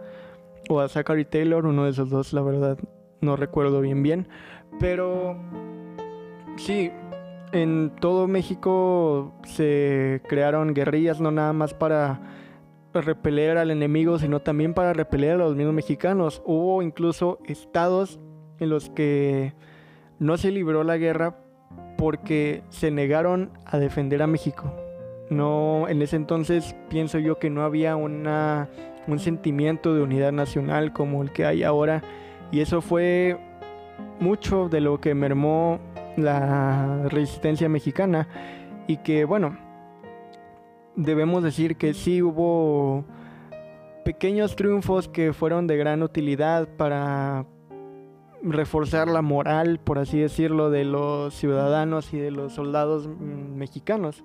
[0.70, 2.78] o a Zachary Taylor, uno de esos dos, la verdad
[3.22, 4.28] no recuerdo bien bien,
[4.80, 5.36] pero
[6.58, 6.92] sí,
[7.52, 12.22] en todo México se crearon guerrillas, no nada más para
[12.94, 16.44] repeler al enemigo, sino también para repeler a los mismos mexicanos.
[16.46, 18.20] Hubo incluso estados
[18.60, 19.56] en los que
[20.20, 21.40] no se libró la guerra
[21.98, 24.85] porque se negaron a defender a México.
[25.30, 28.70] No, en ese entonces pienso yo que no había una,
[29.08, 32.04] un sentimiento de unidad nacional como el que hay ahora
[32.52, 33.38] y eso fue
[34.20, 35.80] mucho de lo que mermó
[36.16, 38.28] la resistencia mexicana
[38.88, 39.58] y que bueno,
[40.96, 43.04] debemos decir que sí hubo
[44.04, 47.46] pequeños triunfos que fueron de gran utilidad para
[48.44, 54.24] reforzar la moral, por así decirlo, de los ciudadanos y de los soldados mm, mexicanos.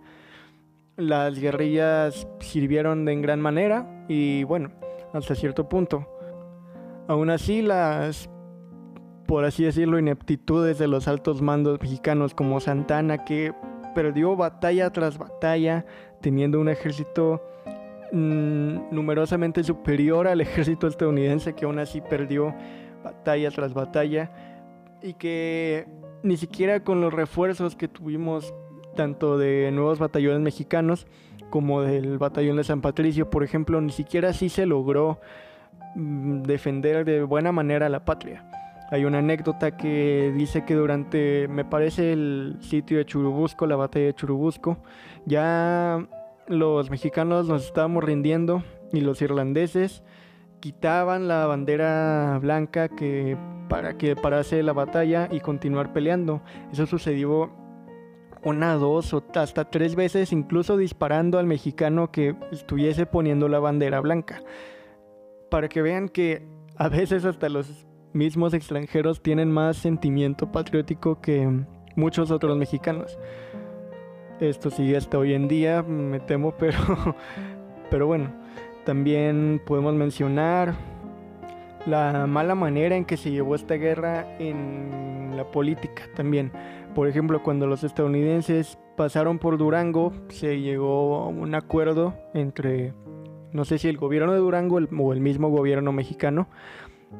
[1.00, 4.70] Las guerrillas sirvieron de en gran manera y bueno,
[5.12, 6.06] hasta cierto punto.
[7.08, 8.28] Aún así, las,
[9.26, 13.52] por así decirlo, ineptitudes de los altos mandos mexicanos como Santana, que
[13.94, 15.84] perdió batalla tras batalla,
[16.20, 17.42] teniendo un ejército
[18.12, 22.54] mm, numerosamente superior al ejército estadounidense, que aún así perdió
[23.02, 24.30] batalla tras batalla,
[25.02, 25.86] y que
[26.22, 28.54] ni siquiera con los refuerzos que tuvimos,
[28.94, 31.06] tanto de nuevos batallones mexicanos
[31.50, 35.20] como del batallón de San Patricio, por ejemplo, ni siquiera así se logró
[35.94, 38.44] mm, defender de buena manera a la patria.
[38.90, 44.06] Hay una anécdota que dice que durante, me parece, el sitio de Churubusco, la batalla
[44.06, 44.78] de Churubusco,
[45.26, 46.06] ya
[46.48, 50.02] los mexicanos nos estábamos rindiendo y los irlandeses
[50.58, 53.36] quitaban la bandera blanca que
[53.68, 56.42] para que parase la batalla y continuar peleando.
[56.72, 57.50] Eso sucedió
[58.42, 64.00] una, dos o hasta tres veces, incluso disparando al mexicano que estuviese poniendo la bandera
[64.00, 64.42] blanca.
[65.50, 71.64] Para que vean que a veces hasta los mismos extranjeros tienen más sentimiento patriótico que
[71.96, 73.18] muchos otros mexicanos.
[74.40, 76.78] Esto sigue hasta hoy en día, me temo, pero,
[77.90, 78.32] pero bueno,
[78.84, 80.74] también podemos mencionar
[81.86, 86.52] la mala manera en que se llevó esta guerra en la política también.
[86.94, 92.94] Por ejemplo, cuando los estadounidenses pasaron por Durango, se llegó a un acuerdo entre,
[93.52, 96.48] no sé si el gobierno de Durango o el mismo gobierno mexicano,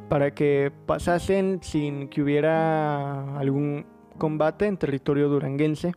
[0.09, 3.87] para que pasasen sin que hubiera algún
[4.19, 5.93] combate en territorio duranguense.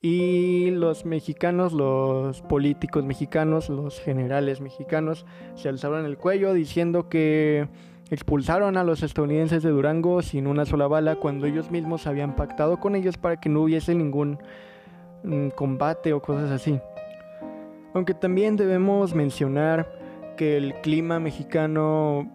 [0.00, 7.68] Y los mexicanos, los políticos mexicanos, los generales mexicanos, se alzaron el cuello diciendo que
[8.12, 12.78] expulsaron a los estadounidenses de Durango sin una sola bala cuando ellos mismos habían pactado
[12.78, 14.38] con ellos para que no hubiese ningún
[15.24, 16.78] mm, combate o cosas así.
[17.94, 19.90] Aunque también debemos mencionar
[20.36, 22.30] que el clima mexicano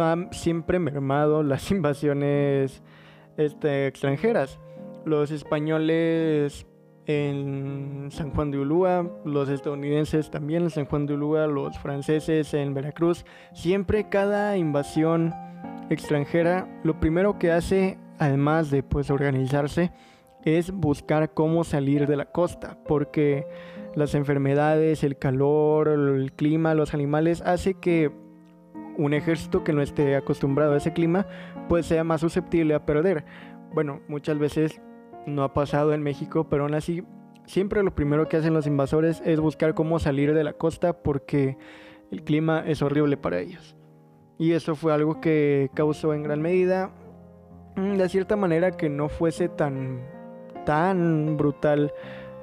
[0.00, 2.82] han siempre mermado las invasiones
[3.36, 4.58] este, extranjeras.
[5.04, 6.66] Los españoles
[7.06, 12.54] en San Juan de Ulúa, los estadounidenses también en San Juan de Ulúa, los franceses
[12.54, 13.24] en Veracruz.
[13.52, 15.34] Siempre cada invasión
[15.90, 19.92] extranjera, lo primero que hace, además de pues organizarse,
[20.44, 23.46] es buscar cómo salir de la costa, porque
[23.94, 28.10] las enfermedades, el calor, el clima, los animales hace que
[28.96, 31.26] un ejército que no esté acostumbrado a ese clima,
[31.68, 33.24] pues sea más susceptible a perder.
[33.72, 34.80] Bueno, muchas veces
[35.26, 37.04] no ha pasado en México, pero aún así,
[37.46, 41.56] siempre lo primero que hacen los invasores es buscar cómo salir de la costa porque
[42.10, 43.76] el clima es horrible para ellos.
[44.38, 46.90] Y eso fue algo que causó en gran medida,
[47.76, 50.00] mm, de cierta manera, que no fuese tan,
[50.64, 51.92] tan brutal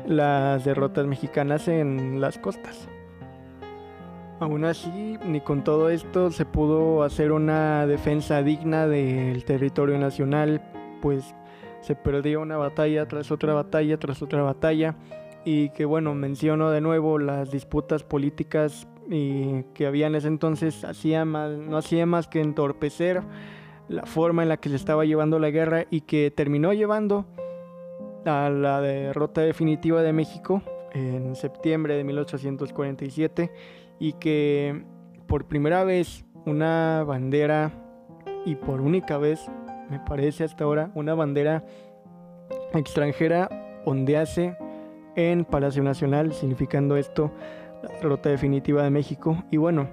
[0.05, 2.87] las derrotas mexicanas en las costas.
[4.39, 10.61] Aún así, ni con todo esto se pudo hacer una defensa digna del territorio nacional,
[11.01, 11.33] pues
[11.87, 14.95] se perdió una batalla tras otra batalla tras otra batalla.
[15.45, 20.83] Y que bueno, menciono de nuevo las disputas políticas y que había en ese entonces.
[20.83, 23.23] Hacía no hacía más que entorpecer
[23.87, 27.25] la forma en la que se estaba llevando la guerra y que terminó llevando
[28.25, 33.51] a la derrota definitiva de México en septiembre de 1847
[33.99, 34.83] y que
[35.25, 37.71] por primera vez una bandera
[38.45, 39.49] y por única vez,
[39.89, 41.63] me parece hasta ahora, una bandera
[42.73, 43.49] extranjera
[43.85, 44.57] ondease
[45.15, 47.31] en Palacio Nacional, significando esto
[47.83, 49.43] la derrota definitiva de México.
[49.51, 49.87] Y bueno,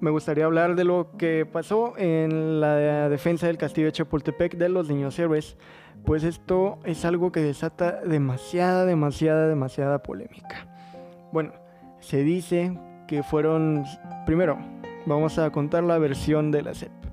[0.00, 4.68] me gustaría hablar de lo que pasó en la defensa del castillo de Chapultepec de
[4.68, 5.56] los niños héroes,
[6.04, 10.66] pues esto es algo que desata demasiada, demasiada, demasiada polémica.
[11.32, 11.52] Bueno,
[12.00, 13.84] se dice que fueron,
[14.26, 14.58] primero,
[15.06, 17.05] vamos a contar la versión de la CEP.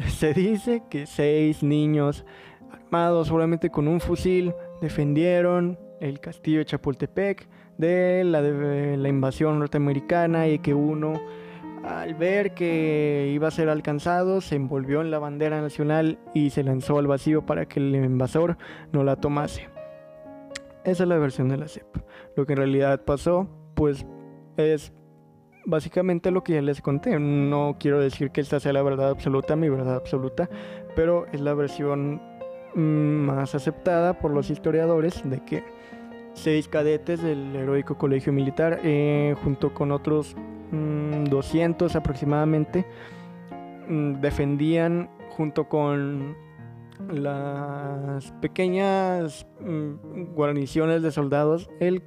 [0.08, 2.24] Se dice que seis niños
[2.72, 9.58] armados solamente con un fusil defendieron el castillo de Chapultepec de la, de la invasión
[9.58, 11.20] norteamericana y que uno
[11.84, 16.62] al ver que iba a ser alcanzado, se envolvió en la bandera nacional y se
[16.62, 18.58] lanzó al vacío para que el invasor
[18.92, 19.68] no la tomase.
[20.84, 21.86] Esa es la versión de la CEP.
[22.36, 24.06] Lo que en realidad pasó, pues
[24.56, 24.92] es
[25.70, 27.18] básicamente lo que ya les conté.
[27.18, 30.50] No quiero decir que esta sea la verdad absoluta, mi verdad absoluta,
[30.94, 32.20] pero es la versión
[32.74, 35.64] mm, más aceptada por los historiadores de que
[36.34, 40.36] seis cadetes del heroico colegio militar, eh, junto con otros
[40.72, 42.84] 200 mm, aproximadamente,
[43.88, 46.36] mm, defendían junto con
[47.08, 49.46] las pequeñas
[50.34, 52.02] guarniciones de soldados el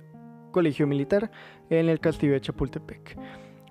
[0.51, 1.31] colegio militar
[1.69, 3.17] en el castillo de Chapultepec.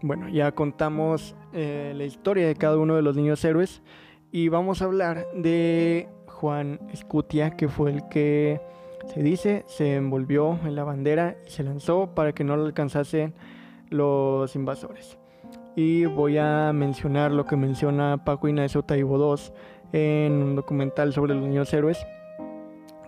[0.03, 3.83] Bueno, ya contamos eh, la historia de cada uno de los niños héroes
[4.33, 8.61] y vamos a hablar de Juan Escutia, que fue el que
[9.07, 13.35] se dice se envolvió en la bandera y se lanzó para que no lo alcanzasen
[13.91, 15.19] los invasores.
[15.77, 19.53] Y voy a mencionar lo que menciona Paco Inés Taibo II
[19.93, 22.05] en un documental sobre los niños héroes,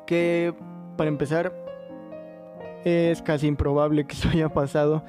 [0.07, 0.55] que
[0.97, 1.53] para empezar
[2.85, 5.05] es casi improbable que eso haya pasado.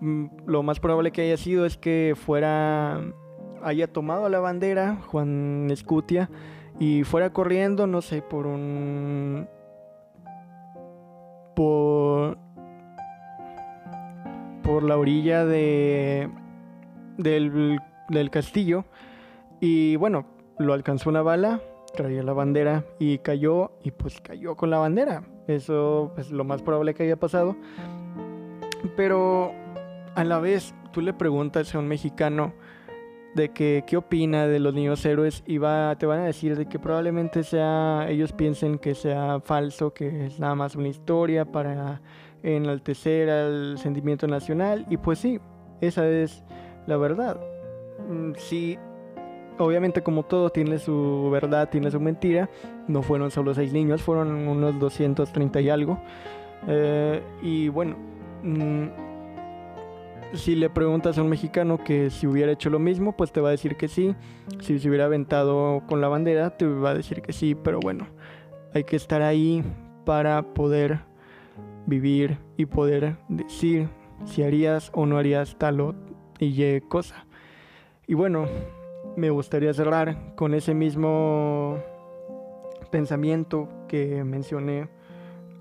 [0.00, 3.02] Mm, lo más probable que haya sido es que fuera
[3.62, 6.30] haya tomado la bandera Juan Escutia
[6.78, 9.46] y fuera corriendo, no sé, por un
[11.54, 12.38] por
[14.62, 16.30] por la orilla de
[17.18, 17.78] del,
[18.08, 18.84] del castillo
[19.60, 20.26] y bueno,
[20.58, 21.60] lo alcanzó una bala,
[21.94, 25.24] traía la bandera y cayó y pues cayó con la bandera.
[25.46, 27.56] Eso es lo más probable que haya pasado.
[28.96, 29.52] Pero
[30.14, 32.52] a la vez tú le preguntas a un mexicano
[33.34, 36.66] de que qué opina de los niños héroes y va, te van a decir de
[36.66, 42.00] que probablemente sea ellos piensen que sea falso, que es nada más una historia para
[42.42, 45.40] enaltecer al sentimiento nacional y pues sí,
[45.80, 46.44] esa es
[46.86, 47.40] la verdad.
[48.08, 48.78] Mm, sí,
[49.58, 52.48] obviamente como todo tiene su verdad, tiene su mentira.
[52.86, 55.98] No fueron solo seis niños, fueron unos 230 y algo.
[56.68, 57.96] Eh, y bueno,
[58.42, 59.03] mm,
[60.36, 63.48] si le preguntas a un mexicano que si hubiera hecho lo mismo, pues te va
[63.48, 64.14] a decir que sí.
[64.60, 67.54] Si se hubiera aventado con la bandera, te va a decir que sí.
[67.54, 68.06] Pero bueno,
[68.72, 69.64] hay que estar ahí
[70.04, 71.00] para poder
[71.86, 73.88] vivir y poder decir
[74.24, 75.94] si harías o no harías tal o
[76.38, 77.26] y cosa.
[78.06, 78.46] Y bueno,
[79.16, 81.78] me gustaría cerrar con ese mismo
[82.90, 84.88] pensamiento que mencioné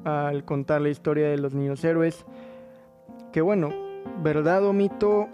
[0.04, 2.26] al contar la historia de los niños héroes.
[3.32, 3.83] Que bueno,
[4.22, 5.28] verdad o mito,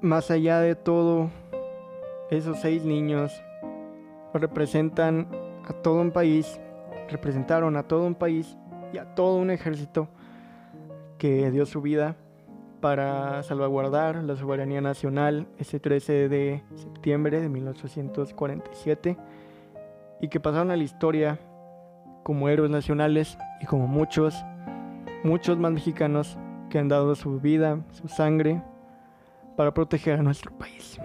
[0.00, 1.30] más allá de todo,
[2.30, 3.32] esos seis niños
[4.34, 5.28] representan
[5.68, 6.60] a todo un país,
[7.10, 8.56] representaron a todo un país
[8.92, 10.08] y a todo un ejército
[11.18, 12.16] que dio su vida
[12.80, 19.16] para salvaguardar la soberanía nacional ese 13 de septiembre de 1847
[20.20, 21.38] y que pasaron a la historia
[22.24, 24.34] como héroes nacionales y como muchos,
[25.22, 26.38] muchos más mexicanos
[26.72, 28.62] que han dado su vida, su sangre
[29.58, 30.98] para proteger a nuestro país.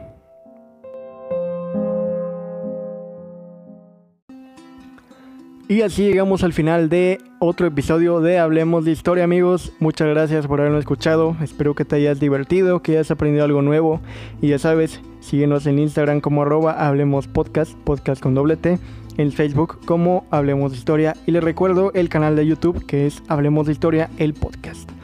[5.68, 9.74] Y así llegamos al final de otro episodio de Hablemos de Historia, amigos.
[9.82, 11.36] Muchas gracias por habernos escuchado.
[11.42, 14.00] Espero que te hayas divertido, que hayas aprendido algo nuevo.
[14.42, 18.80] Y ya sabes, síguenos en Instagram como arroba Hablemos Podcast, podcast con doble T.
[19.18, 21.18] En Facebook como Hablemos de Historia.
[21.26, 24.97] Y les recuerdo el canal de YouTube que es Hablemos de Historia, el podcast.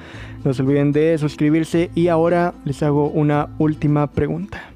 [0.43, 4.71] No se olviden de suscribirse y ahora les hago una última pregunta.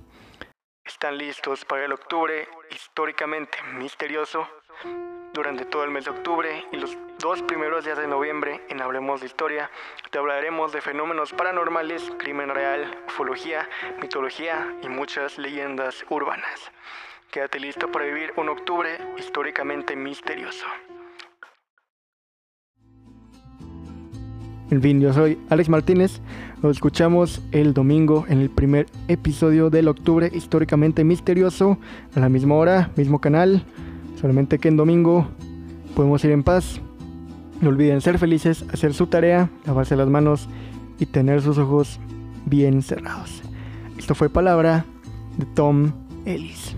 [0.86, 4.47] ¿Están listos para el octubre históricamente misterioso?
[5.38, 9.22] durante todo el mes de octubre y los dos primeros días de noviembre en Hablemos
[9.22, 9.70] de Historia
[10.09, 13.70] te hablaremos de fenómenos paranormales, crimen real, ufología,
[14.01, 16.72] mitología y muchas leyendas urbanas.
[17.30, 20.65] Quédate listo para vivir un octubre históricamente misterioso.
[24.70, 26.20] En fin, yo soy Alex Martínez.
[26.61, 31.78] Nos escuchamos el domingo en el primer episodio del octubre históricamente misterioso,
[32.15, 33.63] a la misma hora, mismo canal.
[34.20, 35.28] Solamente que en domingo
[35.95, 36.82] podemos ir en paz.
[37.61, 40.49] No olviden ser felices, hacer su tarea, lavarse las manos
[40.99, 41.99] y tener sus ojos
[42.45, 43.41] bien cerrados.
[43.97, 44.86] Esto fue palabra
[45.38, 45.91] de Tom
[46.26, 46.76] Ellis.